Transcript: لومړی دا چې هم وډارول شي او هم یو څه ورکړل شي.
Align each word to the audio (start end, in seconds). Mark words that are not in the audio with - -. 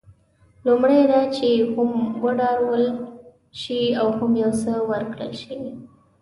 لومړی 0.65 1.01
دا 1.11 1.21
چې 1.35 1.47
هم 1.73 1.89
وډارول 2.23 2.85
شي 3.59 3.81
او 3.99 4.07
هم 4.17 4.31
یو 4.43 4.51
څه 4.61 4.71
ورکړل 4.91 5.31
شي. 5.41 5.55